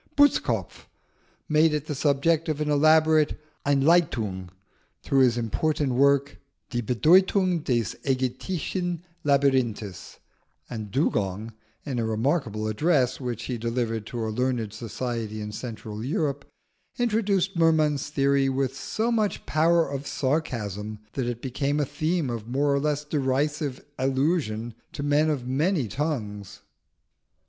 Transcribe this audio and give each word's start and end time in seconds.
Butzkopf 0.15 0.87
made 1.47 1.75
it 1.75 1.85
the 1.85 1.93
subject 1.93 2.49
of 2.49 2.59
an 2.59 2.71
elaborate 2.71 3.39
Einleitung 3.67 4.49
to 5.03 5.17
his 5.17 5.37
important 5.37 5.91
work, 5.93 6.39
Die 6.71 6.81
Bedeutung 6.81 7.59
des 7.59 7.93
Aegyptischen 8.03 9.01
Labyrinthes; 9.23 10.17
and 10.67 10.89
Dugong, 10.89 11.53
in 11.85 11.99
a 11.99 12.03
remarkable 12.07 12.67
address 12.67 13.21
which 13.21 13.43
he 13.43 13.59
delivered 13.59 14.07
to 14.07 14.25
a 14.25 14.29
learned 14.29 14.73
society 14.73 15.39
in 15.39 15.51
Central 15.51 16.03
Europe, 16.03 16.45
introduced 16.97 17.55
Merman's 17.55 18.09
theory 18.09 18.49
with 18.49 18.75
so 18.75 19.11
much 19.11 19.45
power 19.45 19.87
of 19.87 20.07
sarcasm 20.07 20.97
that 21.13 21.27
it 21.27 21.43
became 21.43 21.79
a 21.79 21.85
theme 21.85 22.31
of 22.31 22.47
more 22.47 22.73
or 22.73 22.79
less 22.79 23.03
derisive 23.05 23.85
allusion 23.99 24.73
to 24.93 25.03
men 25.03 25.29
of 25.29 25.47
many 25.47 25.87
tongues. 25.87 26.61